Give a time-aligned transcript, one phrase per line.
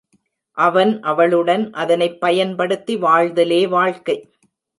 [0.57, 4.17] அவன் அவளுடன் அதனைப் பயன்படுத்தி வாழ்தலே வாழ்க்கை.